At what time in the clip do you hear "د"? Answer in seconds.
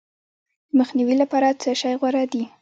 0.69-0.71